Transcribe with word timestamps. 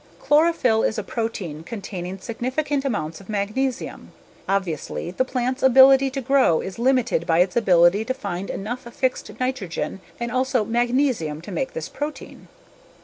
Chlorophyll 0.19 0.81
is 0.81 0.97
a 0.97 1.03
protein 1.03 1.61
containing 1.61 2.17
significant 2.17 2.83
amounts 2.83 3.21
of 3.21 3.29
magnesium. 3.29 4.11
Obviously, 4.49 5.11
the 5.11 5.23
plant's 5.23 5.61
ability 5.61 6.09
to 6.09 6.21
grow 6.21 6.59
is 6.59 6.79
limited 6.79 7.27
by 7.27 7.37
its 7.37 7.55
ability 7.55 8.03
to 8.05 8.13
find 8.15 8.49
enough 8.49 8.79
fixed 8.95 9.29
nitrogen 9.39 10.01
and 10.19 10.31
also 10.31 10.65
magnesium 10.65 11.39
to 11.41 11.51
make 11.51 11.73
this 11.73 11.87
protein. 11.87 12.47